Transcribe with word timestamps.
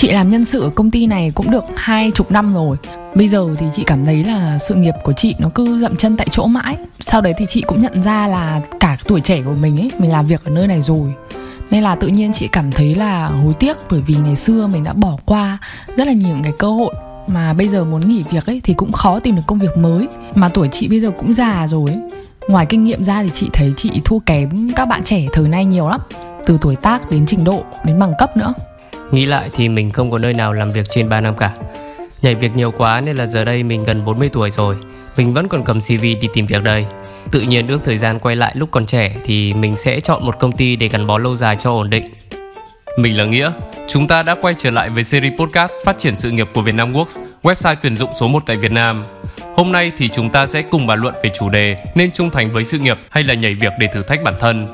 Chị 0.00 0.12
làm 0.12 0.30
nhân 0.30 0.44
sự 0.44 0.60
ở 0.60 0.68
công 0.68 0.90
ty 0.90 1.06
này 1.06 1.30
cũng 1.34 1.50
được 1.50 1.64
hai 1.76 2.10
chục 2.10 2.30
năm 2.30 2.54
rồi. 2.54 2.76
Bây 3.14 3.28
giờ 3.28 3.48
thì 3.58 3.66
chị 3.72 3.82
cảm 3.86 4.04
thấy 4.04 4.24
là 4.24 4.58
sự 4.58 4.74
nghiệp 4.74 4.94
của 5.04 5.12
chị 5.12 5.34
nó 5.38 5.48
cứ 5.54 5.78
dậm 5.78 5.96
chân 5.96 6.16
tại 6.16 6.26
chỗ 6.30 6.46
mãi. 6.46 6.76
Sau 7.00 7.20
đấy 7.20 7.32
thì 7.38 7.46
chị 7.48 7.62
cũng 7.66 7.80
nhận 7.80 8.02
ra 8.02 8.26
là 8.26 8.60
cả 8.80 8.96
tuổi 9.06 9.20
trẻ 9.20 9.42
của 9.44 9.54
mình 9.60 9.80
ấy, 9.80 9.90
Mình 9.98 10.12
làm 10.12 10.26
việc 10.26 10.44
ở 10.44 10.50
nơi 10.50 10.66
này 10.66 10.82
rồi. 10.82 11.14
Nên 11.70 11.82
là 11.82 11.94
tự 11.94 12.08
nhiên 12.08 12.32
chị 12.32 12.48
cảm 12.52 12.72
thấy 12.72 12.94
là 12.94 13.26
hối 13.26 13.52
tiếc 13.52 13.76
bởi 13.90 14.00
vì 14.00 14.14
ngày 14.14 14.36
xưa 14.36 14.66
mình 14.66 14.84
đã 14.84 14.92
bỏ 14.92 15.16
qua 15.24 15.58
rất 15.96 16.06
là 16.06 16.12
nhiều 16.12 16.36
cái 16.42 16.52
cơ 16.58 16.70
hội 16.70 16.94
mà 17.26 17.52
bây 17.52 17.68
giờ 17.68 17.84
muốn 17.84 18.08
nghỉ 18.08 18.24
việc 18.30 18.46
ấy 18.46 18.60
thì 18.64 18.74
cũng 18.74 18.92
khó 18.92 19.18
tìm 19.18 19.36
được 19.36 19.42
công 19.46 19.58
việc 19.58 19.76
mới. 19.76 20.08
Mà 20.34 20.48
tuổi 20.48 20.68
chị 20.72 20.88
bây 20.88 21.00
giờ 21.00 21.10
cũng 21.18 21.34
già 21.34 21.66
rồi 21.68 21.90
ấy. 21.90 22.00
ngoài 22.48 22.66
kinh 22.66 22.84
nghiệm 22.84 23.04
ra 23.04 23.22
thì 23.22 23.30
chị 23.34 23.48
thấy 23.52 23.72
chị 23.76 24.00
thua 24.04 24.18
kém 24.18 24.70
các 24.76 24.88
bạn 24.88 25.00
trẻ 25.04 25.26
thời 25.32 25.48
nay 25.48 25.64
nhiều 25.64 25.88
lắm, 25.88 26.00
từ 26.46 26.58
tuổi 26.60 26.76
tác 26.76 27.10
đến 27.10 27.26
trình 27.26 27.44
độ, 27.44 27.62
đến 27.84 27.98
bằng 27.98 28.12
cấp 28.18 28.36
nữa. 28.36 28.54
Nghĩ 29.12 29.26
lại 29.26 29.50
thì 29.52 29.68
mình 29.68 29.90
không 29.90 30.10
có 30.10 30.18
nơi 30.18 30.34
nào 30.34 30.52
làm 30.52 30.70
việc 30.70 30.86
trên 30.90 31.08
3 31.08 31.20
năm 31.20 31.36
cả. 31.36 31.50
Nhảy 32.22 32.34
việc 32.34 32.56
nhiều 32.56 32.70
quá 32.70 33.00
nên 33.00 33.16
là 33.16 33.26
giờ 33.26 33.44
đây 33.44 33.62
mình 33.62 33.84
gần 33.84 34.04
40 34.04 34.28
tuổi 34.32 34.50
rồi. 34.50 34.76
Mình 35.16 35.34
vẫn 35.34 35.48
còn 35.48 35.64
cầm 35.64 35.80
CV 35.80 36.00
đi 36.00 36.28
tìm 36.34 36.46
việc 36.46 36.62
đây. 36.62 36.86
Tự 37.30 37.40
nhiên 37.40 37.68
ước 37.68 37.80
thời 37.84 37.98
gian 37.98 38.18
quay 38.18 38.36
lại 38.36 38.52
lúc 38.54 38.68
còn 38.70 38.86
trẻ 38.86 39.16
Thì 39.24 39.54
mình 39.54 39.76
sẽ 39.76 40.00
chọn 40.00 40.26
một 40.26 40.38
công 40.38 40.52
ty 40.52 40.76
để 40.76 40.88
gắn 40.88 41.06
bó 41.06 41.18
lâu 41.18 41.36
dài 41.36 41.56
cho 41.60 41.72
ổn 41.72 41.90
định. 41.90 42.04
Mình 42.98 43.16
là 43.16 43.24
Nghĩa. 43.24 43.50
Chúng 43.88 44.08
ta 44.08 44.22
đã 44.22 44.34
quay 44.34 44.54
trở 44.58 44.70
lại 44.70 44.90
với 44.90 45.04
series 45.04 45.38
podcast 45.38 45.72
phát 45.84 45.98
triển 45.98 46.16
sự 46.16 46.30
nghiệp 46.30 46.48
của 46.54 46.60
Vietnam 46.60 46.92
Works, 46.92 47.20
website 47.42 47.76
tuyển 47.82 47.96
dụng 47.96 48.10
số 48.20 48.28
1 48.28 48.42
tại 48.46 48.56
Việt 48.56 48.72
Nam. 48.72 49.04
Hôm 49.54 49.72
nay 49.72 49.92
thì 49.98 50.08
chúng 50.08 50.30
ta 50.30 50.46
sẽ 50.46 50.62
cùng 50.62 50.86
bàn 50.86 51.00
luận 51.00 51.14
về 51.24 51.30
chủ 51.38 51.48
đề 51.48 51.76
nên 51.94 52.10
trung 52.10 52.30
thành 52.30 52.52
với 52.52 52.64
sự 52.64 52.78
nghiệp 52.78 52.98
hay 53.10 53.24
là 53.24 53.34
nhảy 53.34 53.54
việc 53.54 53.72
để 53.78 53.86
thử 53.94 54.02
thách 54.02 54.22
bản 54.22 54.34
thân. 54.40 54.68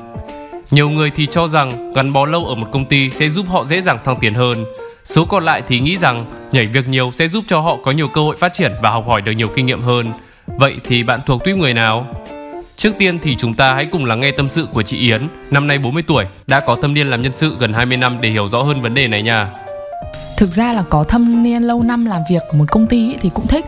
Nhiều 0.71 0.89
người 0.89 1.11
thì 1.15 1.27
cho 1.31 1.47
rằng 1.47 1.91
gắn 1.93 2.13
bó 2.13 2.25
lâu 2.25 2.45
ở 2.45 2.55
một 2.55 2.67
công 2.71 2.85
ty 2.85 3.11
sẽ 3.11 3.29
giúp 3.29 3.45
họ 3.49 3.65
dễ 3.65 3.81
dàng 3.81 3.99
thăng 4.05 4.19
tiến 4.19 4.33
hơn. 4.33 4.65
Số 5.03 5.25
còn 5.25 5.45
lại 5.45 5.61
thì 5.67 5.79
nghĩ 5.79 5.97
rằng 5.97 6.25
nhảy 6.51 6.67
việc 6.67 6.87
nhiều 6.87 7.11
sẽ 7.13 7.27
giúp 7.27 7.43
cho 7.47 7.59
họ 7.59 7.77
có 7.83 7.91
nhiều 7.91 8.07
cơ 8.07 8.21
hội 8.21 8.35
phát 8.35 8.53
triển 8.53 8.71
và 8.83 8.89
học 8.89 9.07
hỏi 9.07 9.21
được 9.21 9.31
nhiều 9.31 9.47
kinh 9.47 9.65
nghiệm 9.65 9.81
hơn. 9.81 10.13
Vậy 10.47 10.75
thì 10.83 11.03
bạn 11.03 11.19
thuộc 11.25 11.43
tuyết 11.43 11.57
người 11.57 11.73
nào? 11.73 12.07
Trước 12.77 12.91
tiên 12.99 13.19
thì 13.19 13.35
chúng 13.35 13.53
ta 13.53 13.73
hãy 13.73 13.85
cùng 13.85 14.05
lắng 14.05 14.19
nghe 14.19 14.31
tâm 14.31 14.49
sự 14.49 14.67
của 14.73 14.81
chị 14.81 14.97
Yến, 14.97 15.27
năm 15.51 15.67
nay 15.67 15.77
40 15.77 16.03
tuổi, 16.07 16.25
đã 16.47 16.59
có 16.59 16.75
thâm 16.75 16.93
niên 16.93 17.07
làm 17.07 17.21
nhân 17.21 17.31
sự 17.31 17.55
gần 17.59 17.73
20 17.73 17.97
năm 17.97 18.21
để 18.21 18.29
hiểu 18.29 18.47
rõ 18.47 18.61
hơn 18.61 18.81
vấn 18.81 18.93
đề 18.93 19.07
này 19.07 19.21
nha. 19.21 19.47
Thực 20.37 20.51
ra 20.51 20.73
là 20.73 20.83
có 20.89 21.03
thâm 21.03 21.43
niên 21.43 21.63
lâu 21.63 21.83
năm 21.83 22.05
làm 22.05 22.21
việc 22.29 22.41
ở 22.49 22.57
một 22.57 22.65
công 22.71 22.87
ty 22.87 23.15
thì 23.21 23.29
cũng 23.33 23.47
thích 23.47 23.65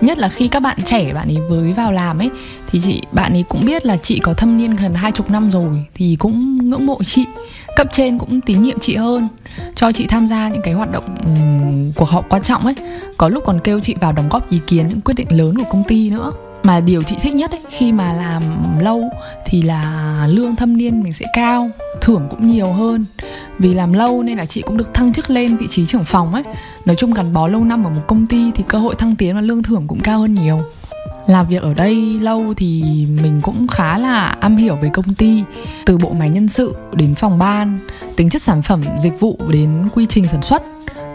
Nhất 0.00 0.18
là 0.18 0.28
khi 0.28 0.48
các 0.48 0.60
bạn 0.60 0.78
trẻ 0.84 1.12
bạn 1.14 1.28
ấy 1.28 1.38
mới 1.50 1.72
vào 1.72 1.92
làm 1.92 2.18
ấy 2.18 2.30
Thì 2.70 2.80
chị 2.82 3.02
bạn 3.12 3.32
ấy 3.32 3.44
cũng 3.48 3.64
biết 3.64 3.86
là 3.86 3.96
chị 3.96 4.18
có 4.18 4.34
thâm 4.34 4.56
niên 4.56 4.76
gần 4.76 4.94
hai 4.94 5.12
chục 5.12 5.30
năm 5.30 5.50
rồi 5.50 5.86
Thì 5.94 6.16
cũng 6.18 6.58
ngưỡng 6.68 6.86
mộ 6.86 6.98
chị 7.04 7.24
Cấp 7.76 7.86
trên 7.92 8.18
cũng 8.18 8.40
tín 8.40 8.62
nhiệm 8.62 8.78
chị 8.78 8.96
hơn 8.96 9.28
Cho 9.74 9.92
chị 9.92 10.06
tham 10.06 10.26
gia 10.26 10.48
những 10.48 10.62
cái 10.62 10.74
hoạt 10.74 10.90
động 10.90 11.04
um, 11.24 11.92
cuộc 11.98 12.08
họp 12.08 12.28
quan 12.28 12.42
trọng 12.42 12.64
ấy. 12.64 12.74
Có 13.16 13.28
lúc 13.28 13.44
còn 13.46 13.60
kêu 13.64 13.80
chị 13.80 13.94
vào 14.00 14.12
đóng 14.12 14.28
góp 14.28 14.50
ý 14.50 14.60
kiến 14.66 14.88
những 14.88 15.00
quyết 15.00 15.14
định 15.14 15.28
lớn 15.30 15.58
của 15.58 15.70
công 15.70 15.84
ty 15.88 16.10
nữa. 16.10 16.32
Mà 16.62 16.80
điều 16.80 17.02
chị 17.02 17.16
thích 17.20 17.34
nhất 17.34 17.50
ấy, 17.50 17.60
khi 17.68 17.92
mà 17.92 18.12
làm 18.12 18.42
lâu 18.80 19.02
thì 19.46 19.62
là 19.62 20.26
lương 20.30 20.56
thâm 20.56 20.76
niên 20.76 21.02
mình 21.02 21.12
sẽ 21.12 21.26
cao 21.34 21.70
thưởng 22.00 22.26
cũng 22.30 22.44
nhiều 22.44 22.72
hơn 22.72 23.04
vì 23.58 23.74
làm 23.74 23.92
lâu 23.92 24.22
nên 24.22 24.38
là 24.38 24.46
chị 24.46 24.62
cũng 24.62 24.76
được 24.76 24.94
thăng 24.94 25.12
chức 25.12 25.30
lên 25.30 25.56
vị 25.56 25.66
trí 25.70 25.86
trưởng 25.86 26.04
phòng 26.04 26.34
ấy. 26.34 26.42
Nói 26.84 26.96
chung 26.96 27.14
gắn 27.14 27.32
bó 27.32 27.48
lâu 27.48 27.64
năm 27.64 27.84
ở 27.84 27.90
một 27.90 28.02
công 28.06 28.26
ty 28.26 28.50
thì 28.54 28.64
cơ 28.68 28.78
hội 28.78 28.94
thăng 28.98 29.16
tiến 29.16 29.34
và 29.34 29.40
lương 29.40 29.62
thưởng 29.62 29.84
cũng 29.86 30.00
cao 30.00 30.20
hơn 30.20 30.34
nhiều. 30.34 30.62
Làm 31.26 31.48
việc 31.48 31.62
ở 31.62 31.74
đây 31.74 31.94
lâu 32.20 32.54
thì 32.56 32.82
mình 33.22 33.40
cũng 33.42 33.66
khá 33.66 33.98
là 33.98 34.36
am 34.40 34.56
hiểu 34.56 34.76
về 34.76 34.90
công 34.92 35.14
ty, 35.14 35.42
từ 35.86 35.98
bộ 35.98 36.10
máy 36.10 36.30
nhân 36.30 36.48
sự 36.48 36.74
đến 36.92 37.14
phòng 37.14 37.38
ban, 37.38 37.78
tính 38.16 38.30
chất 38.30 38.42
sản 38.42 38.62
phẩm, 38.62 38.82
dịch 38.98 39.20
vụ 39.20 39.38
đến 39.48 39.88
quy 39.94 40.06
trình 40.06 40.28
sản 40.28 40.42
xuất. 40.42 40.62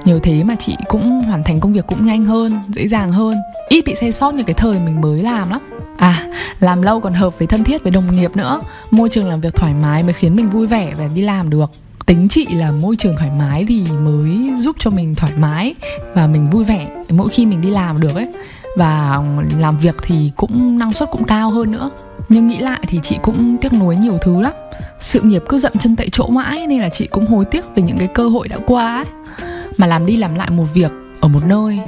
Nhờ 0.06 0.20
thế 0.24 0.44
mà 0.44 0.56
chị 0.60 0.76
cũng 0.88 1.22
hoàn 1.22 1.44
thành 1.44 1.60
công 1.60 1.74
việc 1.74 1.88
cũng 1.88 2.06
nhanh 2.06 2.26
hơn, 2.26 2.60
dễ 2.70 2.88
dàng 2.88 3.12
hơn. 3.12 3.38
Ít 3.70 3.82
bị 3.86 3.96
sai 3.96 4.12
sót 4.12 4.34
như 4.34 4.44
cái 4.44 4.54
thời 4.54 4.80
mình 4.80 5.02
mới 5.02 5.22
làm 5.22 5.50
lắm. 5.50 5.62
À 5.98 6.28
làm 6.60 6.82
lâu 6.82 7.00
còn 7.00 7.14
hợp 7.14 7.40
với 7.40 7.48
thân 7.48 7.64
thiết 7.64 7.84
với 7.84 7.92
đồng 7.92 8.16
nghiệp 8.16 8.36
nữa. 8.36 8.62
Môi 8.92 9.10
trường 9.10 9.30
làm 9.30 9.42
việc 9.42 9.56
thoải 9.56 9.74
mái 9.74 10.04
mới 10.04 10.14
khiến 10.14 10.36
mình 10.36 10.50
vui 10.50 10.68
vẻ 10.68 10.94
và 10.98 11.08
đi 11.16 11.22
làm 11.22 11.50
được 11.50 11.72
tính 12.06 12.28
chị 12.30 12.48
là 12.56 12.72
môi 12.72 12.96
trường 12.96 13.16
thoải 13.18 13.32
mái 13.38 13.66
thì 13.68 13.84
mới 13.92 14.54
giúp 14.58 14.76
cho 14.80 14.90
mình 14.90 15.16
thoải 15.16 15.34
mái 15.38 15.76
và 16.14 16.28
mình 16.28 16.50
vui 16.50 16.64
vẻ 16.64 16.88
mỗi 17.10 17.30
khi 17.30 17.46
mình 17.46 17.62
đi 17.62 17.70
làm 17.70 18.02
được 18.02 18.16
ấy. 18.16 18.28
Và 18.78 19.24
làm 19.60 19.78
việc 19.78 19.96
thì 20.04 20.32
cũng 20.38 20.78
năng 20.78 20.94
suất 20.94 21.10
cũng 21.12 21.24
cao 21.24 21.50
hơn 21.50 21.72
nữa. 21.72 21.90
Nhưng 22.30 22.48
nghĩ 22.48 22.58
lại 22.58 22.80
thì 22.88 23.00
chị 23.04 23.18
cũng 23.22 23.58
tiếc 23.62 23.74
nuối 23.74 23.96
nhiều 23.96 24.18
thứ 24.22 24.42
lắm. 24.42 24.54
Sự 25.00 25.22
nghiệp 25.22 25.44
cứ 25.50 25.58
dậm 25.60 25.72
chân 25.80 25.96
tại 25.96 26.10
chỗ 26.12 26.28
mãi 26.28 26.68
nên 26.68 26.82
là 26.82 26.90
chị 26.90 27.08
cũng 27.08 27.26
hối 27.26 27.46
tiếc 27.46 27.66
về 27.76 27.84
những 27.84 27.98
cái 27.98 28.08
cơ 28.08 28.30
hội 28.30 28.48
đã 28.48 28.58
qua 28.66 28.96
ấy. 28.96 29.06
Mà 29.78 29.88
làm 29.88 30.06
đi 30.06 30.18
làm 30.18 30.36
lại 30.36 30.50
một 30.50 30.66
việc 30.74 30.92
ở 31.22 31.28
một 31.28 31.46
nơi, 31.46 31.80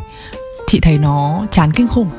chị 0.67 0.79
thấy 0.79 0.97
nó 0.97 1.45
chán 1.51 1.71
kinh 1.71 1.87
khủng 1.87 2.09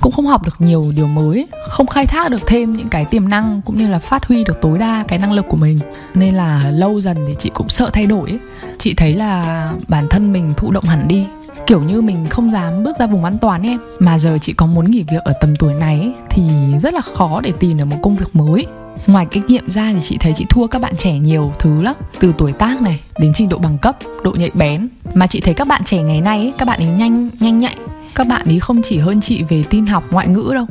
cũng 0.00 0.12
không 0.12 0.26
học 0.26 0.44
được 0.44 0.54
nhiều 0.58 0.92
điều 0.96 1.06
mới 1.06 1.48
không 1.68 1.86
khai 1.86 2.06
thác 2.06 2.30
được 2.30 2.46
thêm 2.46 2.76
những 2.76 2.88
cái 2.88 3.04
tiềm 3.04 3.28
năng 3.28 3.60
cũng 3.64 3.78
như 3.78 3.88
là 3.88 3.98
phát 3.98 4.26
huy 4.26 4.44
được 4.44 4.58
tối 4.60 4.78
đa 4.78 5.04
cái 5.08 5.18
năng 5.18 5.32
lực 5.32 5.46
của 5.48 5.56
mình. 5.56 5.78
Nên 6.14 6.34
là 6.34 6.70
lâu 6.70 7.00
dần 7.00 7.18
thì 7.26 7.34
chị 7.38 7.50
cũng 7.54 7.68
sợ 7.68 7.90
thay 7.92 8.06
đổi 8.06 8.38
chị 8.78 8.94
thấy 8.94 9.14
là 9.14 9.70
bản 9.88 10.06
thân 10.10 10.32
mình 10.32 10.52
thụ 10.56 10.70
động 10.70 10.84
hẳn 10.84 11.08
đi 11.08 11.26
kiểu 11.66 11.82
như 11.82 12.00
mình 12.00 12.26
không 12.30 12.50
dám 12.50 12.84
bước 12.84 12.96
ra 12.98 13.06
vùng 13.06 13.24
an 13.24 13.38
toàn 13.38 13.62
em 13.62 13.80
mà 13.98 14.18
giờ 14.18 14.38
chị 14.40 14.52
có 14.52 14.66
muốn 14.66 14.90
nghỉ 14.90 15.04
việc 15.10 15.22
ở 15.24 15.32
tầm 15.40 15.56
tuổi 15.56 15.74
này 15.74 16.12
thì 16.30 16.42
rất 16.82 16.94
là 16.94 17.00
khó 17.00 17.40
để 17.40 17.52
tìm 17.60 17.78
được 17.78 17.84
một 17.84 17.96
công 18.02 18.16
việc 18.16 18.36
mới. 18.36 18.66
Ngoài 19.06 19.26
kinh 19.30 19.46
nghiệm 19.46 19.70
ra 19.70 19.92
thì 19.92 20.00
chị 20.02 20.16
thấy 20.20 20.32
chị 20.36 20.46
thua 20.48 20.66
các 20.66 20.82
bạn 20.82 20.96
trẻ 20.96 21.18
nhiều 21.18 21.52
thứ 21.58 21.82
lắm. 21.82 21.94
Từ 22.20 22.32
tuổi 22.38 22.52
tác 22.52 22.82
này 22.82 23.00
đến 23.18 23.32
trình 23.34 23.48
độ 23.48 23.58
bằng 23.58 23.78
cấp 23.78 23.96
độ 24.22 24.32
nhạy 24.32 24.50
bén. 24.54 24.88
Mà 25.14 25.26
chị 25.26 25.40
thấy 25.40 25.54
các 25.54 25.68
bạn 25.68 25.82
trẻ 25.84 26.02
ngày 26.02 26.20
nay 26.20 26.38
ấy, 26.38 26.52
các 26.58 26.64
bạn 26.64 26.80
ấy 26.80 26.88
nhanh 26.88 27.30
nhanh 27.40 27.58
nhạy 27.58 27.76
các 28.14 28.26
bạn 28.26 28.46
ý 28.48 28.58
không 28.58 28.82
chỉ 28.82 28.98
hơn 28.98 29.20
chị 29.20 29.42
về 29.48 29.64
tin 29.70 29.86
học 29.86 30.04
ngoại 30.10 30.28
ngữ 30.28 30.50
đâu 30.54 30.66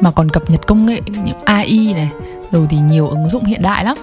mà 0.00 0.10
còn 0.10 0.28
cập 0.28 0.50
nhật 0.50 0.66
công 0.66 0.86
nghệ 0.86 1.00
những 1.06 1.36
AI 1.44 1.92
này 1.94 2.10
rồi 2.52 2.66
thì 2.70 2.78
nhiều 2.78 3.08
ứng 3.08 3.28
dụng 3.28 3.44
hiện 3.44 3.62
đại 3.62 3.84
lắm 3.84 3.96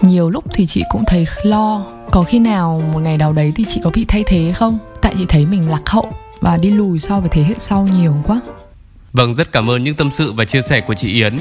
nhiều 0.00 0.30
lúc 0.30 0.44
thì 0.54 0.66
chị 0.66 0.82
cũng 0.90 1.04
thấy 1.06 1.26
lo 1.42 1.86
có 2.10 2.22
khi 2.22 2.38
nào 2.38 2.82
một 2.92 2.98
ngày 2.98 3.18
nào 3.18 3.32
đấy 3.32 3.52
thì 3.56 3.64
chị 3.68 3.80
có 3.84 3.90
bị 3.94 4.04
thay 4.08 4.24
thế 4.26 4.52
không 4.56 4.78
tại 5.00 5.14
chị 5.18 5.24
thấy 5.28 5.46
mình 5.46 5.70
lạc 5.70 5.82
hậu 5.90 6.12
và 6.40 6.58
đi 6.58 6.70
lùi 6.70 6.98
so 6.98 7.20
với 7.20 7.28
thế 7.28 7.42
hệ 7.42 7.54
sau 7.58 7.88
nhiều 7.92 8.14
quá 8.26 8.40
Vâng, 9.12 9.34
rất 9.34 9.52
cảm 9.52 9.70
ơn 9.70 9.82
những 9.82 9.96
tâm 9.96 10.10
sự 10.10 10.32
và 10.32 10.44
chia 10.44 10.62
sẻ 10.62 10.80
của 10.80 10.94
chị 10.94 11.12
Yến. 11.12 11.36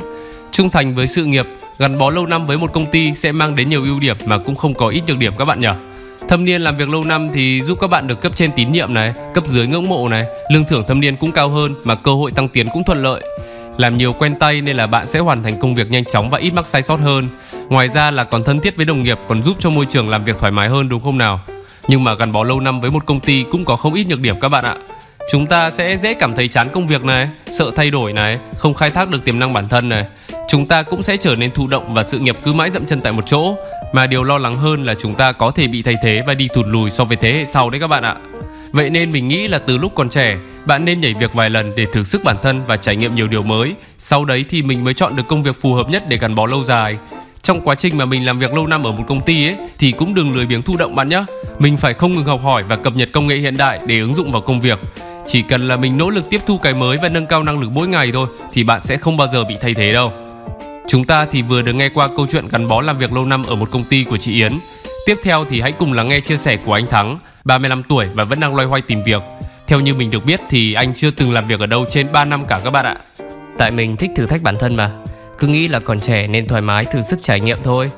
Trung 0.52 0.70
thành 0.70 0.96
với 0.96 1.08
sự 1.08 1.26
nghiệp, 1.26 1.46
gắn 1.80 1.98
bó 1.98 2.10
lâu 2.10 2.26
năm 2.26 2.46
với 2.46 2.58
một 2.58 2.74
công 2.74 2.92
ty 2.92 3.14
sẽ 3.16 3.32
mang 3.32 3.56
đến 3.56 3.70
nhiều 3.70 3.84
ưu 3.84 4.00
điểm 4.00 4.18
mà 4.26 4.38
cũng 4.38 4.56
không 4.56 4.74
có 4.74 4.88
ít 4.88 5.04
nhược 5.08 5.18
điểm 5.18 5.34
các 5.38 5.46
bạn 5.46 5.60
nhỉ. 5.60 5.68
Thâm 6.32 6.46
niên 6.46 6.62
làm 6.62 6.78
việc 6.78 6.90
lâu 6.90 7.04
năm 7.04 7.30
thì 7.34 7.62
giúp 7.62 7.78
các 7.82 7.88
bạn 7.88 8.08
được 8.08 8.22
cấp 8.22 8.32
trên 8.36 8.52
tín 8.52 8.72
nhiệm 8.72 8.94
này, 8.94 9.14
cấp 9.34 9.48
dưới 9.48 9.68
ngưỡng 9.68 9.90
mộ 9.90 10.08
này, 10.10 10.26
lương 10.50 10.66
thưởng 10.66 10.84
thâm 10.88 11.00
niên 11.00 11.16
cũng 11.16 11.32
cao 11.32 11.50
hơn 11.50 11.76
mà 11.84 11.96
cơ 11.96 12.14
hội 12.14 12.32
tăng 12.32 12.50
tiến 12.50 12.68
cũng 12.74 12.84
thuận 12.84 13.04
lợi. 13.04 13.22
Làm 13.78 13.98
nhiều 13.98 14.14
quen 14.14 14.40
tay 14.40 14.62
nên 14.62 14.78
là 14.78 14.88
bạn 14.88 15.08
sẽ 15.08 15.20
hoàn 15.20 15.44
thành 15.44 15.60
công 15.60 15.76
việc 15.76 15.92
nhanh 15.92 16.06
chóng 16.06 16.30
và 16.30 16.38
ít 16.38 16.54
mắc 16.54 16.66
sai 16.66 16.82
sót 16.82 17.00
hơn. 17.00 17.28
Ngoài 17.70 17.90
ra 17.90 18.12
là 18.12 18.24
còn 18.24 18.44
thân 18.44 18.60
thiết 18.60 18.78
với 18.78 18.86
đồng 18.86 19.04
nghiệp 19.04 19.18
còn 19.28 19.44
giúp 19.44 19.58
cho 19.60 19.70
môi 19.70 19.86
trường 19.86 20.10
làm 20.10 20.24
việc 20.24 20.40
thoải 20.40 20.52
mái 20.52 20.70
hơn 20.70 20.90
đúng 20.90 21.02
không 21.04 21.18
nào? 21.18 21.40
Nhưng 21.88 22.04
mà 22.04 22.14
gắn 22.14 22.32
bó 22.32 22.44
lâu 22.44 22.60
năm 22.60 22.82
với 22.82 22.92
một 22.92 23.06
công 23.06 23.20
ty 23.20 23.46
cũng 23.52 23.66
có 23.66 23.76
không 23.76 23.94
ít 23.94 24.08
nhược 24.08 24.20
điểm 24.20 24.40
các 24.40 24.50
bạn 24.50 24.64
ạ. 24.64 24.76
Chúng 25.32 25.46
ta 25.46 25.72
sẽ 25.72 25.98
dễ 25.98 26.14
cảm 26.14 26.36
thấy 26.36 26.48
chán 26.48 26.70
công 26.74 26.88
việc 26.88 27.04
này, 27.04 27.30
sợ 27.50 27.72
thay 27.76 27.92
đổi 27.92 28.14
này, 28.14 28.40
không 28.58 28.74
khai 28.74 28.90
thác 28.90 29.10
được 29.10 29.26
tiềm 29.26 29.40
năng 29.40 29.54
bản 29.54 29.70
thân 29.70 29.90
này. 29.90 30.06
Chúng 30.52 30.66
ta 30.66 30.84
cũng 30.84 31.04
sẽ 31.04 31.18
trở 31.18 31.36
nên 31.36 31.52
thụ 31.52 31.68
động 31.68 31.94
và 31.94 32.04
sự 32.04 32.20
nghiệp 32.20 32.38
cứ 32.44 32.54
mãi 32.54 32.70
dậm 32.70 32.86
chân 32.86 33.02
tại 33.02 33.12
một 33.12 33.24
chỗ. 33.26 33.56
Mà 33.94 34.08
điều 34.08 34.24
lo 34.24 34.38
lắng 34.38 34.58
hơn 34.58 34.84
là 34.84 34.96
chúng 34.96 35.14
ta 35.14 35.32
có 35.32 35.52
thể 35.52 35.68
bị 35.68 35.82
thay 35.82 35.96
thế 36.04 36.24
và 36.28 36.34
đi 36.34 36.48
thụt 36.54 36.66
lùi 36.68 36.90
so 36.90 37.04
với 37.04 37.18
thế 37.18 37.34
hệ 37.34 37.46
sau 37.46 37.70
đấy 37.70 37.80
các 37.80 37.88
bạn 37.88 38.04
ạ. 38.04 38.16
Vậy 38.72 38.90
nên 38.90 39.12
mình 39.12 39.28
nghĩ 39.28 39.48
là 39.48 39.60
từ 39.60 39.78
lúc 39.78 39.92
còn 39.96 40.10
trẻ, 40.10 40.38
bạn 40.66 40.86
nên 40.86 41.02
nhảy 41.02 41.14
việc 41.14 41.34
vài 41.34 41.50
lần 41.50 41.76
để 41.76 41.86
thử 41.94 42.04
sức 42.04 42.24
bản 42.24 42.36
thân 42.44 42.64
và 42.64 42.78
trải 42.78 42.96
nghiệm 42.96 43.16
nhiều 43.16 43.28
điều 43.28 43.44
mới. 43.44 43.74
Sau 43.98 44.26
đấy 44.26 44.46
thì 44.50 44.64
mình 44.64 44.84
mới 44.84 44.94
chọn 44.94 45.16
được 45.16 45.24
công 45.28 45.44
việc 45.44 45.62
phù 45.62 45.74
hợp 45.74 45.90
nhất 45.90 46.04
để 46.10 46.18
gắn 46.18 46.36
bó 46.36 46.46
lâu 46.46 46.64
dài. 46.64 46.98
Trong 47.42 47.62
quá 47.62 47.76
trình 47.76 47.98
mà 47.98 48.06
mình 48.06 48.26
làm 48.26 48.40
việc 48.40 48.54
lâu 48.54 48.68
năm 48.68 48.84
ở 48.84 48.92
một 48.92 49.04
công 49.08 49.22
ty 49.22 49.48
ấy 49.48 49.56
thì 49.78 49.92
cũng 49.92 50.14
đừng 50.14 50.36
lười 50.36 50.46
biếng 50.46 50.62
thụ 50.62 50.78
động 50.78 50.96
bạn 50.96 51.10
nhé. 51.10 51.24
Mình 51.60 51.78
phải 51.78 51.94
không 51.94 52.14
ngừng 52.14 52.26
học 52.26 52.44
hỏi 52.44 52.64
và 52.64 52.76
cập 52.76 52.96
nhật 52.96 53.10
công 53.12 53.28
nghệ 53.28 53.36
hiện 53.36 53.58
đại 53.58 53.80
để 53.86 54.00
ứng 54.00 54.16
dụng 54.16 54.32
vào 54.32 54.42
công 54.42 54.62
việc. 54.62 54.80
Chỉ 55.28 55.42
cần 55.42 55.68
là 55.68 55.78
mình 55.78 55.98
nỗ 55.98 56.10
lực 56.10 56.30
tiếp 56.30 56.42
thu 56.46 56.58
cái 56.58 56.74
mới 56.74 56.98
và 57.02 57.10
nâng 57.10 57.26
cao 57.26 57.44
năng 57.44 57.60
lực 57.60 57.72
mỗi 57.72 57.88
ngày 57.88 58.12
thôi 58.14 58.28
thì 58.52 58.64
bạn 58.64 58.82
sẽ 58.82 58.98
không 58.98 59.18
bao 59.18 59.28
giờ 59.28 59.44
bị 59.44 59.56
thay 59.62 59.74
thế 59.74 59.94
đâu. 59.94 60.14
Chúng 60.88 61.06
ta 61.06 61.26
thì 61.26 61.42
vừa 61.42 61.62
được 61.62 61.74
nghe 61.74 61.90
qua 61.90 62.08
câu 62.08 62.28
chuyện 62.30 62.48
gắn 62.48 62.68
bó 62.68 62.82
làm 62.82 62.98
việc 62.98 63.14
lâu 63.14 63.26
năm 63.26 63.44
ở 63.44 63.56
một 63.56 63.72
công 63.72 63.84
ty 63.84 64.04
của 64.04 64.18
chị 64.18 64.34
Yến. 64.36 64.60
Tiếp 65.06 65.20
theo 65.24 65.46
thì 65.46 65.62
hãy 65.62 65.72
cùng 65.72 65.94
lắng 65.94 66.10
nghe 66.10 66.20
chia 66.20 66.38
sẻ 66.38 66.58
của 66.58 66.74
anh 66.74 66.86
Thắng, 66.86 67.20
35 67.44 67.84
tuổi 67.84 68.08
và 68.14 68.24
vẫn 68.24 68.40
đang 68.40 68.56
loay 68.56 68.68
hoay 68.68 68.82
tìm 68.82 69.04
việc. 69.04 69.22
Theo 69.68 69.80
như 69.80 69.94
mình 69.94 70.12
được 70.12 70.26
biết 70.26 70.40
thì 70.50 70.74
anh 70.74 70.94
chưa 70.94 71.12
từng 71.12 71.34
làm 71.34 71.48
việc 71.48 71.60
ở 71.60 71.66
đâu 71.66 71.86
trên 71.90 72.12
3 72.12 72.26
năm 72.26 72.46
cả 72.46 72.62
các 72.64 72.72
bạn 72.72 72.86
ạ. 72.86 72.96
Tại 73.58 73.72
mình 73.72 73.96
thích 73.96 74.12
thử 74.16 74.26
thách 74.26 74.42
bản 74.42 74.58
thân 74.60 74.76
mà 74.76 74.92
Cứ 75.38 75.48
nghĩ 75.48 75.68
là 75.68 75.80
còn 75.80 76.00
trẻ 76.00 76.28
nên 76.28 76.48
thoải 76.48 76.62
mái 76.62 76.86
thử 76.86 77.02
sức 77.02 77.20
trải 77.22 77.40
nghiệm 77.40 77.64
thôi 77.64 77.92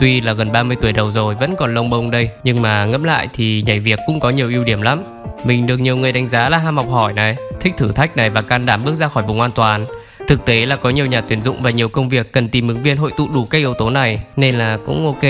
Tuy 0.00 0.20
là 0.20 0.32
gần 0.32 0.52
30 0.52 0.76
tuổi 0.80 0.92
đầu 0.92 1.10
rồi 1.10 1.34
vẫn 1.34 1.54
còn 1.58 1.74
lông 1.74 1.90
bông 1.90 2.10
đây 2.10 2.30
Nhưng 2.44 2.62
mà 2.62 2.84
ngẫm 2.84 3.04
lại 3.04 3.28
thì 3.32 3.62
nhảy 3.66 3.80
việc 3.80 3.98
cũng 4.06 4.20
có 4.20 4.30
nhiều 4.30 4.48
ưu 4.48 4.64
điểm 4.64 4.82
lắm 4.82 5.02
Mình 5.44 5.66
được 5.66 5.80
nhiều 5.80 5.96
người 5.96 6.12
đánh 6.12 6.28
giá 6.28 6.48
là 6.48 6.58
ham 6.58 6.76
học 6.76 6.90
hỏi 6.90 7.12
này 7.12 7.36
Thích 7.60 7.74
thử 7.76 7.92
thách 7.92 8.16
này 8.16 8.30
và 8.30 8.42
can 8.42 8.66
đảm 8.66 8.84
bước 8.84 8.94
ra 8.94 9.08
khỏi 9.08 9.22
vùng 9.22 9.40
an 9.40 9.50
toàn 9.50 9.84
Thực 10.32 10.44
tế 10.44 10.66
là 10.66 10.76
có 10.76 10.90
nhiều 10.90 11.06
nhà 11.06 11.20
tuyển 11.20 11.40
dụng 11.40 11.56
và 11.62 11.70
nhiều 11.70 11.88
công 11.88 12.08
việc 12.08 12.32
cần 12.32 12.48
tìm 12.48 12.68
ứng 12.68 12.82
viên 12.82 12.96
hội 12.96 13.10
tụ 13.16 13.28
đủ 13.34 13.44
các 13.44 13.58
yếu 13.58 13.74
tố 13.74 13.90
này 13.90 14.18
Nên 14.36 14.54
là 14.54 14.78
cũng 14.86 15.06
ok 15.06 15.22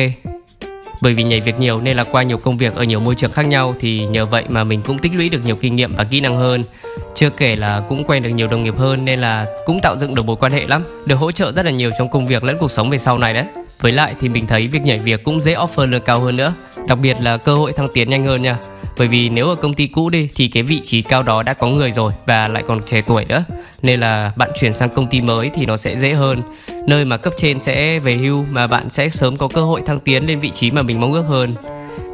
Bởi 1.00 1.14
vì 1.14 1.22
nhảy 1.22 1.40
việc 1.40 1.58
nhiều 1.58 1.80
nên 1.80 1.96
là 1.96 2.04
qua 2.04 2.22
nhiều 2.22 2.38
công 2.38 2.56
việc 2.56 2.74
ở 2.74 2.82
nhiều 2.82 3.00
môi 3.00 3.14
trường 3.14 3.32
khác 3.32 3.46
nhau 3.46 3.74
thì 3.80 4.06
nhờ 4.06 4.26
vậy 4.26 4.44
mà 4.48 4.64
mình 4.64 4.82
cũng 4.82 4.98
tích 4.98 5.12
lũy 5.14 5.28
được 5.28 5.44
nhiều 5.44 5.56
kinh 5.56 5.76
nghiệm 5.76 5.94
và 5.96 6.04
kỹ 6.04 6.20
năng 6.20 6.36
hơn. 6.36 6.64
Chưa 7.14 7.30
kể 7.30 7.56
là 7.56 7.82
cũng 7.88 8.04
quen 8.04 8.22
được 8.22 8.30
nhiều 8.30 8.48
đồng 8.48 8.64
nghiệp 8.64 8.78
hơn 8.78 9.04
nên 9.04 9.20
là 9.20 9.46
cũng 9.66 9.80
tạo 9.80 9.96
dựng 9.96 10.14
được 10.14 10.22
mối 10.22 10.36
quan 10.36 10.52
hệ 10.52 10.66
lắm, 10.66 10.84
được 11.06 11.14
hỗ 11.14 11.32
trợ 11.32 11.52
rất 11.52 11.64
là 11.64 11.70
nhiều 11.70 11.90
trong 11.98 12.10
công 12.10 12.26
việc 12.26 12.44
lẫn 12.44 12.56
cuộc 12.58 12.70
sống 12.70 12.90
về 12.90 12.98
sau 12.98 13.18
này 13.18 13.34
đấy. 13.34 13.44
Với 13.80 13.92
lại 13.92 14.14
thì 14.20 14.28
mình 14.28 14.46
thấy 14.46 14.68
việc 14.68 14.82
nhảy 14.82 14.98
việc 14.98 15.24
cũng 15.24 15.40
dễ 15.40 15.54
offer 15.54 15.86
lương 15.86 16.02
cao 16.02 16.20
hơn 16.20 16.36
nữa, 16.36 16.54
đặc 16.88 16.98
biệt 16.98 17.16
là 17.20 17.36
cơ 17.36 17.54
hội 17.54 17.72
thăng 17.72 17.88
tiến 17.94 18.10
nhanh 18.10 18.24
hơn 18.24 18.42
nha. 18.42 18.58
Bởi 19.02 19.08
vì 19.08 19.28
nếu 19.28 19.48
ở 19.48 19.54
công 19.54 19.74
ty 19.74 19.86
cũ 19.86 20.10
đi 20.10 20.28
thì 20.34 20.48
cái 20.48 20.62
vị 20.62 20.80
trí 20.84 21.02
cao 21.02 21.22
đó 21.22 21.42
đã 21.42 21.54
có 21.54 21.66
người 21.66 21.92
rồi 21.92 22.12
và 22.26 22.48
lại 22.48 22.62
còn 22.66 22.80
trẻ 22.86 23.02
tuổi 23.06 23.24
nữa. 23.24 23.44
Nên 23.82 24.00
là 24.00 24.32
bạn 24.36 24.50
chuyển 24.54 24.74
sang 24.74 24.90
công 24.90 25.06
ty 25.06 25.20
mới 25.20 25.50
thì 25.54 25.66
nó 25.66 25.76
sẽ 25.76 25.98
dễ 25.98 26.12
hơn. 26.12 26.42
Nơi 26.86 27.04
mà 27.04 27.16
cấp 27.16 27.32
trên 27.36 27.60
sẽ 27.60 27.98
về 27.98 28.16
hưu 28.16 28.44
mà 28.50 28.66
bạn 28.66 28.90
sẽ 28.90 29.08
sớm 29.08 29.36
có 29.36 29.48
cơ 29.48 29.60
hội 29.60 29.80
thăng 29.86 30.00
tiến 30.00 30.26
lên 30.26 30.40
vị 30.40 30.50
trí 30.50 30.70
mà 30.70 30.82
mình 30.82 31.00
mong 31.00 31.12
ước 31.12 31.22
hơn. 31.22 31.54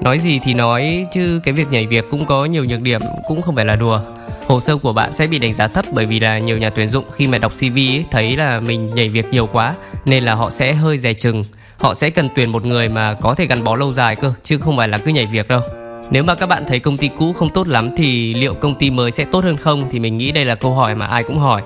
Nói 0.02 0.18
gì 0.18 0.40
thì 0.44 0.54
nói 0.54 1.06
chứ 1.12 1.40
cái 1.44 1.54
việc 1.54 1.70
nhảy 1.70 1.86
việc 1.86 2.04
cũng 2.10 2.26
có 2.26 2.44
nhiều 2.44 2.64
nhược 2.64 2.80
điểm 2.80 3.00
cũng 3.26 3.42
không 3.42 3.56
phải 3.56 3.64
là 3.64 3.76
đùa. 3.76 4.00
Hồ 4.46 4.60
sơ 4.60 4.76
của 4.76 4.92
bạn 4.92 5.12
sẽ 5.12 5.26
bị 5.26 5.38
đánh 5.38 5.54
giá 5.54 5.66
thấp 5.68 5.84
bởi 5.92 6.06
vì 6.06 6.20
là 6.20 6.38
nhiều 6.38 6.58
nhà 6.58 6.70
tuyển 6.70 6.90
dụng 6.90 7.04
khi 7.10 7.26
mà 7.26 7.38
đọc 7.38 7.52
CV 7.52 7.76
ấy, 7.76 8.04
thấy 8.10 8.36
là 8.36 8.60
mình 8.60 8.86
nhảy 8.94 9.08
việc 9.08 9.26
nhiều 9.30 9.46
quá 9.46 9.74
nên 10.04 10.24
là 10.24 10.34
họ 10.34 10.50
sẽ 10.50 10.72
hơi 10.72 10.98
dè 10.98 11.12
chừng. 11.12 11.44
Họ 11.76 11.94
sẽ 11.94 12.10
cần 12.10 12.28
tuyển 12.36 12.50
một 12.50 12.64
người 12.64 12.88
mà 12.88 13.14
có 13.14 13.34
thể 13.34 13.46
gắn 13.46 13.64
bó 13.64 13.76
lâu 13.76 13.92
dài 13.92 14.16
cơ 14.16 14.32
chứ 14.44 14.58
không 14.58 14.76
phải 14.76 14.88
là 14.88 14.98
cứ 14.98 15.10
nhảy 15.10 15.26
việc 15.26 15.48
đâu. 15.48 15.60
Nếu 16.10 16.24
mà 16.24 16.34
các 16.34 16.46
bạn 16.46 16.64
thấy 16.68 16.80
công 16.80 16.96
ty 16.96 17.10
cũ 17.16 17.32
không 17.32 17.48
tốt 17.48 17.68
lắm 17.68 17.90
thì 17.96 18.34
liệu 18.34 18.54
công 18.54 18.74
ty 18.74 18.90
mới 18.90 19.10
sẽ 19.10 19.24
tốt 19.24 19.44
hơn 19.44 19.56
không? 19.56 19.86
Thì 19.90 19.98
mình 19.98 20.16
nghĩ 20.16 20.32
đây 20.32 20.44
là 20.44 20.54
câu 20.54 20.74
hỏi 20.74 20.94
mà 20.94 21.06
ai 21.06 21.22
cũng 21.22 21.38
hỏi. 21.38 21.62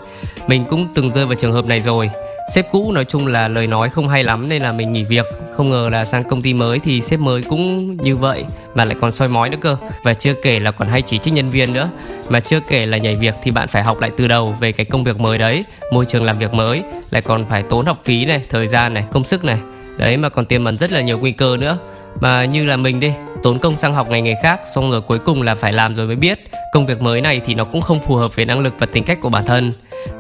Mình 0.46 0.64
cũng 0.64 0.86
từng 0.94 1.10
rơi 1.10 1.26
vào 1.26 1.34
trường 1.34 1.52
hợp 1.52 1.66
này 1.66 1.80
rồi. 1.80 2.10
Sếp 2.54 2.66
cũ 2.70 2.92
nói 2.92 3.04
chung 3.04 3.26
là 3.26 3.48
lời 3.48 3.66
nói 3.66 3.90
không 3.90 4.08
hay 4.08 4.24
lắm 4.24 4.48
nên 4.48 4.62
là 4.62 4.72
mình 4.72 4.92
nghỉ 4.92 5.04
việc. 5.04 5.26
Không 5.52 5.70
ngờ 5.70 5.88
là 5.92 6.04
sang 6.04 6.22
công 6.22 6.42
ty 6.42 6.54
mới 6.54 6.78
thì 6.78 7.00
sếp 7.00 7.20
mới 7.20 7.42
cũng 7.42 7.96
như 7.96 8.16
vậy 8.16 8.44
Mà 8.74 8.84
lại 8.84 8.96
còn 9.00 9.12
soi 9.12 9.28
mói 9.28 9.50
nữa 9.50 9.58
cơ. 9.60 9.76
Và 10.04 10.14
chưa 10.14 10.34
kể 10.34 10.60
là 10.60 10.70
còn 10.70 10.88
hay 10.88 11.02
chỉ 11.02 11.18
trích 11.18 11.34
nhân 11.34 11.50
viên 11.50 11.72
nữa. 11.72 11.90
Mà 12.28 12.40
chưa 12.40 12.60
kể 12.60 12.86
là 12.86 12.98
nhảy 12.98 13.16
việc 13.16 13.34
thì 13.42 13.50
bạn 13.50 13.68
phải 13.68 13.82
học 13.82 14.00
lại 14.00 14.10
từ 14.16 14.28
đầu 14.28 14.54
về 14.60 14.72
cái 14.72 14.86
công 14.86 15.04
việc 15.04 15.20
mới 15.20 15.38
đấy. 15.38 15.64
Môi 15.92 16.06
trường 16.06 16.24
làm 16.24 16.38
việc 16.38 16.54
mới 16.54 16.82
Lại 17.10 17.22
còn 17.22 17.44
phải 17.48 17.62
tốn 17.62 17.86
học 17.86 18.00
phí 18.04 18.24
này, 18.24 18.42
thời 18.50 18.68
gian 18.68 18.94
này, 18.94 19.04
công 19.12 19.24
sức 19.24 19.44
này. 19.44 19.58
Đấy 19.98 20.16
mà 20.16 20.28
còn 20.28 20.46
tiềm 20.46 20.64
ẩn 20.64 20.76
rất 20.76 20.92
là 20.92 21.00
nhiều 21.00 21.18
nguy 21.18 21.32
cơ 21.32 21.56
nữa. 21.56 21.78
Mà 22.20 22.44
như 22.44 22.64
là 22.64 22.76
mình 22.76 23.00
đi 23.00 23.12
tốn 23.42 23.58
công 23.58 23.76
sang 23.76 23.94
học 23.94 24.10
ngành 24.10 24.24
nghề 24.24 24.34
khác, 24.42 24.60
xong 24.74 24.90
rồi 24.90 25.00
cuối 25.00 25.18
cùng 25.18 25.42
là 25.42 25.54
phải 25.54 25.72
làm 25.72 25.94
rồi 25.94 26.06
mới 26.06 26.16
biết. 26.16 26.38
Công 26.72 26.86
việc 26.86 27.02
mới 27.02 27.20
này 27.20 27.40
thì 27.46 27.54
nó 27.54 27.64
cũng 27.64 27.82
không 27.82 28.00
phù 28.00 28.14
hợp 28.14 28.36
với 28.36 28.44
năng 28.44 28.60
lực 28.60 28.74
và 28.78 28.86
tính 28.86 29.04
cách 29.04 29.18
của 29.20 29.28
bản 29.28 29.46
thân. 29.46 29.72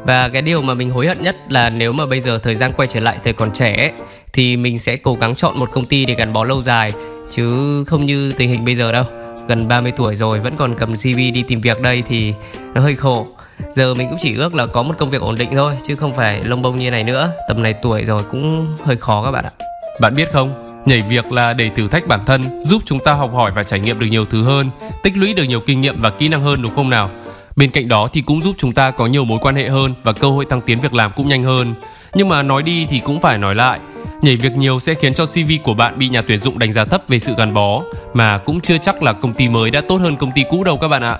Và 0.04 0.28
cái 0.28 0.42
điều 0.42 0.62
mà 0.62 0.74
mình 0.74 0.90
hối 0.90 1.06
hận 1.06 1.22
nhất 1.22 1.36
là 1.48 1.70
nếu 1.70 1.92
mà 1.92 2.06
bây 2.06 2.20
giờ 2.20 2.38
thời 2.38 2.54
gian 2.54 2.72
quay 2.72 2.88
trở 2.88 3.00
lại 3.00 3.18
thời 3.24 3.32
còn 3.32 3.52
trẻ 3.52 3.92
thì 4.32 4.56
mình 4.56 4.78
sẽ 4.78 4.96
cố 4.96 5.14
gắng 5.14 5.34
chọn 5.34 5.58
một 5.58 5.70
công 5.72 5.84
ty 5.84 6.04
để 6.04 6.14
gắn 6.14 6.32
bó 6.32 6.44
lâu 6.44 6.62
dài. 6.62 6.92
Chứ 7.30 7.84
không 7.84 8.06
như 8.06 8.32
tình 8.32 8.50
hình 8.50 8.64
bây 8.64 8.74
giờ 8.74 8.92
đâu. 8.92 9.04
Gần 9.48 9.68
30 9.68 9.92
tuổi 9.96 10.16
rồi, 10.16 10.40
vẫn 10.40 10.56
còn 10.56 10.74
cầm 10.74 10.96
CV 10.96 11.16
đi 11.16 11.44
tìm 11.48 11.60
việc 11.60 11.80
đây 11.80 12.02
thì 12.08 12.34
nó 12.74 12.80
hơi 12.80 12.96
khổ. 12.96 13.26
Giờ 13.72 13.94
mình 13.94 14.08
cũng 14.08 14.18
chỉ 14.20 14.36
ước 14.36 14.54
là 14.54 14.66
có 14.66 14.82
một 14.82 14.94
công 14.98 15.10
việc 15.10 15.20
ổn 15.20 15.36
định 15.36 15.50
thôi, 15.52 15.74
chứ 15.86 15.96
không 15.96 16.14
phải 16.14 16.44
lông 16.44 16.62
bông 16.62 16.76
như 16.78 16.90
này 16.90 17.04
nữa. 17.04 17.32
Tầm 17.48 17.62
này 17.62 17.72
tuổi 17.72 18.04
rồi 18.04 18.22
cũng 18.30 18.66
hơi 18.84 18.96
khó 18.96 19.24
các 19.24 19.30
bạn 19.30 19.44
ạ 19.44 19.71
bạn 20.00 20.14
biết 20.14 20.32
không 20.32 20.72
Nhảy 20.86 21.02
việc 21.02 21.32
là 21.32 21.52
để 21.52 21.68
thử 21.68 21.88
thách 21.88 22.06
bản 22.06 22.20
thân, 22.26 22.62
giúp 22.62 22.82
chúng 22.84 22.98
ta 22.98 23.12
học 23.12 23.34
hỏi 23.34 23.52
và 23.54 23.62
trải 23.62 23.80
nghiệm 23.80 23.98
được 23.98 24.06
nhiều 24.06 24.24
thứ 24.24 24.42
hơn, 24.42 24.70
tích 25.02 25.16
lũy 25.16 25.34
được 25.34 25.42
nhiều 25.42 25.60
kinh 25.60 25.80
nghiệm 25.80 26.00
và 26.00 26.10
kỹ 26.10 26.28
năng 26.28 26.42
hơn 26.42 26.62
đúng 26.62 26.74
không 26.74 26.90
nào? 26.90 27.10
Bên 27.56 27.70
cạnh 27.70 27.88
đó 27.88 28.08
thì 28.12 28.20
cũng 28.20 28.42
giúp 28.42 28.54
chúng 28.58 28.74
ta 28.74 28.90
có 28.90 29.06
nhiều 29.06 29.24
mối 29.24 29.38
quan 29.42 29.56
hệ 29.56 29.68
hơn 29.68 29.94
và 30.02 30.12
cơ 30.12 30.28
hội 30.28 30.44
tăng 30.44 30.60
tiến 30.60 30.80
việc 30.80 30.94
làm 30.94 31.12
cũng 31.16 31.28
nhanh 31.28 31.42
hơn. 31.42 31.74
Nhưng 32.14 32.28
mà 32.28 32.42
nói 32.42 32.62
đi 32.62 32.86
thì 32.90 32.98
cũng 32.98 33.20
phải 33.20 33.38
nói 33.38 33.54
lại, 33.54 33.80
nhảy 34.22 34.36
việc 34.36 34.52
nhiều 34.52 34.80
sẽ 34.80 34.94
khiến 34.94 35.14
cho 35.14 35.26
CV 35.26 35.52
của 35.64 35.74
bạn 35.74 35.98
bị 35.98 36.08
nhà 36.08 36.22
tuyển 36.22 36.40
dụng 36.40 36.58
đánh 36.58 36.72
giá 36.72 36.84
thấp 36.84 37.02
về 37.08 37.18
sự 37.18 37.34
gắn 37.38 37.54
bó, 37.54 37.82
mà 38.14 38.38
cũng 38.38 38.60
chưa 38.60 38.78
chắc 38.78 39.02
là 39.02 39.12
công 39.12 39.34
ty 39.34 39.48
mới 39.48 39.70
đã 39.70 39.80
tốt 39.80 39.96
hơn 39.96 40.16
công 40.16 40.32
ty 40.34 40.44
cũ 40.50 40.64
đâu 40.64 40.76
các 40.76 40.88
bạn 40.88 41.02
ạ 41.02 41.18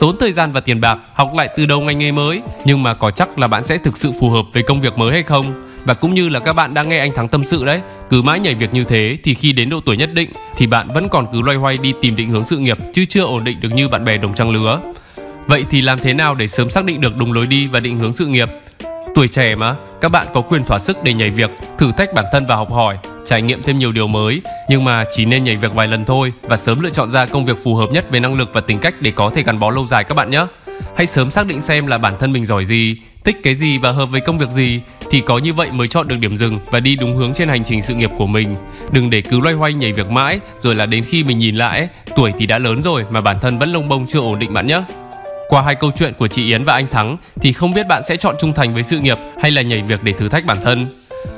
tốn 0.00 0.16
thời 0.20 0.32
gian 0.32 0.52
và 0.52 0.60
tiền 0.60 0.80
bạc, 0.80 0.98
học 1.14 1.34
lại 1.34 1.48
từ 1.56 1.66
đầu 1.66 1.80
ngành 1.80 1.98
nghề 1.98 2.12
mới. 2.12 2.42
Nhưng 2.64 2.82
mà 2.82 2.94
có 2.94 3.10
chắc 3.10 3.38
là 3.38 3.48
bạn 3.48 3.62
sẽ 3.62 3.78
thực 3.78 3.96
sự 3.96 4.12
phù 4.20 4.30
hợp 4.30 4.44
với 4.52 4.62
công 4.62 4.80
việc 4.80 4.98
mới 4.98 5.12
hay 5.12 5.22
không? 5.22 5.62
Và 5.84 5.94
cũng 5.94 6.14
như 6.14 6.28
là 6.28 6.40
các 6.40 6.52
bạn 6.52 6.74
đang 6.74 6.88
nghe 6.88 6.98
anh 6.98 7.14
thắng 7.14 7.28
tâm 7.28 7.44
sự 7.44 7.64
đấy, 7.64 7.80
cứ 8.10 8.22
mãi 8.22 8.40
nhảy 8.40 8.54
việc 8.54 8.74
như 8.74 8.84
thế 8.84 9.16
thì 9.24 9.34
khi 9.34 9.52
đến 9.52 9.70
độ 9.70 9.80
tuổi 9.86 9.96
nhất 9.96 10.10
định 10.14 10.30
thì 10.56 10.66
bạn 10.66 10.88
vẫn 10.94 11.08
còn 11.08 11.26
cứ 11.32 11.42
loay 11.42 11.56
hoay 11.56 11.78
đi 11.78 11.92
tìm 12.00 12.16
định 12.16 12.30
hướng 12.30 12.44
sự 12.44 12.58
nghiệp, 12.58 12.78
chứ 12.92 13.04
chưa 13.04 13.24
ổn 13.24 13.44
định 13.44 13.60
được 13.60 13.68
như 13.68 13.88
bạn 13.88 14.04
bè 14.04 14.18
đồng 14.18 14.34
trang 14.34 14.50
lứa. 14.50 14.80
Vậy 15.46 15.64
thì 15.70 15.82
làm 15.82 15.98
thế 15.98 16.14
nào 16.14 16.34
để 16.34 16.48
sớm 16.48 16.70
xác 16.70 16.84
định 16.84 17.00
được 17.00 17.16
đúng 17.16 17.32
lối 17.32 17.46
đi 17.46 17.66
và 17.66 17.80
định 17.80 17.96
hướng 17.96 18.12
sự 18.12 18.26
nghiệp? 18.26 18.48
Tuổi 19.14 19.28
trẻ 19.28 19.54
mà, 19.54 19.74
các 20.00 20.08
bạn 20.08 20.26
có 20.34 20.40
quyền 20.40 20.64
thỏa 20.64 20.78
sức 20.78 21.02
để 21.02 21.14
nhảy 21.14 21.30
việc, 21.30 21.50
thử 21.78 21.92
thách 21.92 22.14
bản 22.14 22.24
thân 22.32 22.46
và 22.46 22.56
học 22.56 22.72
hỏi 22.72 22.98
trải 23.24 23.42
nghiệm 23.42 23.62
thêm 23.62 23.78
nhiều 23.78 23.92
điều 23.92 24.06
mới, 24.06 24.42
nhưng 24.68 24.84
mà 24.84 25.04
chỉ 25.10 25.24
nên 25.24 25.44
nhảy 25.44 25.56
việc 25.56 25.74
vài 25.74 25.86
lần 25.86 26.04
thôi 26.04 26.32
và 26.42 26.56
sớm 26.56 26.80
lựa 26.80 26.90
chọn 26.90 27.10
ra 27.10 27.26
công 27.26 27.44
việc 27.44 27.64
phù 27.64 27.74
hợp 27.74 27.90
nhất 27.92 28.06
về 28.10 28.20
năng 28.20 28.34
lực 28.34 28.50
và 28.52 28.60
tính 28.60 28.78
cách 28.78 28.94
để 29.00 29.12
có 29.14 29.30
thể 29.30 29.42
gắn 29.42 29.58
bó 29.58 29.70
lâu 29.70 29.86
dài 29.86 30.04
các 30.04 30.14
bạn 30.14 30.30
nhé. 30.30 30.46
Hãy 30.96 31.06
sớm 31.06 31.30
xác 31.30 31.46
định 31.46 31.62
xem 31.62 31.86
là 31.86 31.98
bản 31.98 32.14
thân 32.20 32.32
mình 32.32 32.46
giỏi 32.46 32.64
gì, 32.64 32.96
thích 33.24 33.36
cái 33.42 33.54
gì 33.54 33.78
và 33.78 33.90
hợp 33.90 34.06
với 34.06 34.20
công 34.20 34.38
việc 34.38 34.50
gì 34.50 34.80
thì 35.10 35.20
có 35.20 35.38
như 35.38 35.54
vậy 35.54 35.70
mới 35.72 35.88
chọn 35.88 36.08
được 36.08 36.18
điểm 36.18 36.36
dừng 36.36 36.58
và 36.70 36.80
đi 36.80 36.96
đúng 36.96 37.16
hướng 37.16 37.34
trên 37.34 37.48
hành 37.48 37.64
trình 37.64 37.82
sự 37.82 37.94
nghiệp 37.94 38.10
của 38.18 38.26
mình. 38.26 38.56
Đừng 38.90 39.10
để 39.10 39.20
cứ 39.20 39.40
loay 39.40 39.54
hoay 39.54 39.72
nhảy 39.72 39.92
việc 39.92 40.10
mãi 40.10 40.40
rồi 40.56 40.74
là 40.74 40.86
đến 40.86 41.04
khi 41.04 41.24
mình 41.24 41.38
nhìn 41.38 41.56
lại, 41.56 41.88
tuổi 42.16 42.32
thì 42.38 42.46
đã 42.46 42.58
lớn 42.58 42.82
rồi 42.82 43.04
mà 43.10 43.20
bản 43.20 43.40
thân 43.40 43.58
vẫn 43.58 43.72
lông 43.72 43.88
bông 43.88 44.06
chưa 44.06 44.20
ổn 44.20 44.38
định 44.38 44.54
bạn 44.54 44.66
nhé. 44.66 44.82
Qua 45.48 45.62
hai 45.62 45.74
câu 45.74 45.90
chuyện 45.96 46.12
của 46.18 46.28
chị 46.28 46.48
Yến 46.48 46.64
và 46.64 46.72
anh 46.72 46.86
Thắng 46.86 47.16
thì 47.40 47.52
không 47.52 47.74
biết 47.74 47.86
bạn 47.88 48.02
sẽ 48.08 48.16
chọn 48.16 48.34
trung 48.38 48.52
thành 48.52 48.74
với 48.74 48.82
sự 48.82 49.00
nghiệp 49.00 49.18
hay 49.42 49.50
là 49.50 49.62
nhảy 49.62 49.82
việc 49.82 50.02
để 50.02 50.12
thử 50.12 50.28
thách 50.28 50.46
bản 50.46 50.60
thân. 50.62 50.86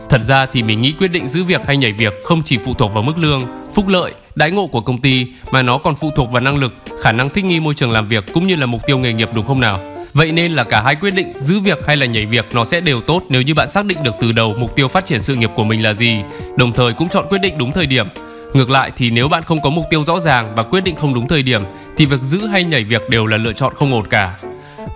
Thật 0.08 0.22
ra 0.22 0.46
thì 0.46 0.62
mình 0.62 0.80
nghĩ 0.80 0.92
quyết 0.92 1.12
định 1.12 1.28
giữ 1.28 1.44
việc 1.44 1.60
hay 1.66 1.76
nhảy 1.76 1.92
việc 1.92 2.14
không 2.24 2.42
chỉ 2.44 2.58
phụ 2.64 2.74
thuộc 2.74 2.94
vào 2.94 3.02
mức 3.02 3.18
lương, 3.18 3.42
phúc 3.74 3.88
lợi, 3.88 4.12
đãi 4.34 4.50
ngộ 4.50 4.66
của 4.66 4.80
công 4.80 5.00
ty 5.00 5.26
mà 5.50 5.62
nó 5.62 5.78
còn 5.78 5.94
phụ 5.94 6.10
thuộc 6.16 6.30
vào 6.30 6.42
năng 6.42 6.56
lực, 6.56 6.74
khả 7.02 7.12
năng 7.12 7.30
thích 7.30 7.44
nghi 7.44 7.60
môi 7.60 7.74
trường 7.74 7.90
làm 7.90 8.08
việc 8.08 8.24
cũng 8.34 8.46
như 8.46 8.56
là 8.56 8.66
mục 8.66 8.86
tiêu 8.86 8.98
nghề 8.98 9.12
nghiệp 9.12 9.28
đúng 9.34 9.44
không 9.44 9.60
nào? 9.60 9.80
Vậy 10.12 10.32
nên 10.32 10.52
là 10.52 10.64
cả 10.64 10.82
hai 10.82 10.94
quyết 10.94 11.14
định 11.14 11.32
giữ 11.40 11.60
việc 11.60 11.86
hay 11.86 11.96
là 11.96 12.06
nhảy 12.06 12.26
việc 12.26 12.46
nó 12.52 12.64
sẽ 12.64 12.80
đều 12.80 13.00
tốt 13.00 13.22
nếu 13.28 13.42
như 13.42 13.54
bạn 13.54 13.70
xác 13.70 13.86
định 13.86 14.02
được 14.02 14.14
từ 14.20 14.32
đầu 14.32 14.54
mục 14.58 14.76
tiêu 14.76 14.88
phát 14.88 15.06
triển 15.06 15.22
sự 15.22 15.34
nghiệp 15.34 15.50
của 15.54 15.64
mình 15.64 15.82
là 15.82 15.92
gì, 15.92 16.16
đồng 16.56 16.72
thời 16.72 16.92
cũng 16.92 17.08
chọn 17.08 17.26
quyết 17.28 17.38
định 17.38 17.58
đúng 17.58 17.72
thời 17.72 17.86
điểm. 17.86 18.08
Ngược 18.54 18.70
lại 18.70 18.90
thì 18.96 19.10
nếu 19.10 19.28
bạn 19.28 19.42
không 19.42 19.60
có 19.60 19.70
mục 19.70 19.84
tiêu 19.90 20.04
rõ 20.04 20.20
ràng 20.20 20.54
và 20.56 20.62
quyết 20.62 20.84
định 20.84 20.96
không 20.96 21.14
đúng 21.14 21.28
thời 21.28 21.42
điểm 21.42 21.62
thì 21.96 22.06
việc 22.06 22.22
giữ 22.22 22.46
hay 22.46 22.64
nhảy 22.64 22.84
việc 22.84 23.10
đều 23.10 23.26
là 23.26 23.36
lựa 23.36 23.52
chọn 23.52 23.72
không 23.74 23.92
ổn 23.92 24.06
cả. 24.06 24.34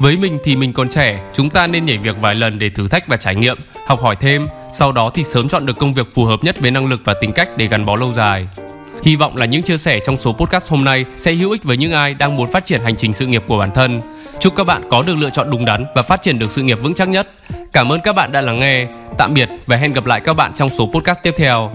Với 0.00 0.16
mình 0.16 0.38
thì 0.44 0.56
mình 0.56 0.72
còn 0.72 0.88
trẻ, 0.88 1.20
chúng 1.32 1.50
ta 1.50 1.66
nên 1.66 1.86
nhảy 1.86 1.98
việc 1.98 2.16
vài 2.20 2.34
lần 2.34 2.58
để 2.58 2.70
thử 2.70 2.88
thách 2.88 3.08
và 3.08 3.16
trải 3.16 3.34
nghiệm, 3.34 3.56
học 3.86 4.02
hỏi 4.02 4.16
thêm, 4.16 4.48
sau 4.72 4.92
đó 4.92 5.10
thì 5.14 5.24
sớm 5.24 5.48
chọn 5.48 5.66
được 5.66 5.78
công 5.78 5.94
việc 5.94 6.14
phù 6.14 6.24
hợp 6.24 6.44
nhất 6.44 6.60
với 6.60 6.70
năng 6.70 6.86
lực 6.86 7.00
và 7.04 7.14
tính 7.14 7.32
cách 7.32 7.48
để 7.56 7.66
gắn 7.66 7.86
bó 7.86 7.96
lâu 7.96 8.12
dài. 8.12 8.48
Hy 9.02 9.16
vọng 9.16 9.36
là 9.36 9.46
những 9.46 9.62
chia 9.62 9.78
sẻ 9.78 10.00
trong 10.00 10.16
số 10.16 10.32
podcast 10.32 10.70
hôm 10.70 10.84
nay 10.84 11.04
sẽ 11.18 11.32
hữu 11.32 11.50
ích 11.50 11.64
với 11.64 11.76
những 11.76 11.92
ai 11.92 12.14
đang 12.14 12.36
muốn 12.36 12.52
phát 12.52 12.64
triển 12.64 12.82
hành 12.82 12.96
trình 12.96 13.12
sự 13.12 13.26
nghiệp 13.26 13.44
của 13.46 13.58
bản 13.58 13.70
thân. 13.74 14.00
Chúc 14.38 14.56
các 14.56 14.64
bạn 14.64 14.82
có 14.90 15.02
được 15.02 15.16
lựa 15.16 15.30
chọn 15.30 15.50
đúng 15.50 15.64
đắn 15.64 15.84
và 15.94 16.02
phát 16.02 16.22
triển 16.22 16.38
được 16.38 16.50
sự 16.50 16.62
nghiệp 16.62 16.78
vững 16.82 16.94
chắc 16.94 17.08
nhất. 17.08 17.28
Cảm 17.72 17.92
ơn 17.92 18.00
các 18.00 18.14
bạn 18.14 18.32
đã 18.32 18.40
lắng 18.40 18.58
nghe. 18.58 18.86
Tạm 19.18 19.34
biệt 19.34 19.48
và 19.66 19.76
hẹn 19.76 19.92
gặp 19.92 20.06
lại 20.06 20.20
các 20.20 20.34
bạn 20.34 20.52
trong 20.56 20.70
số 20.70 20.90
podcast 20.94 21.22
tiếp 21.22 21.34
theo. 21.36 21.72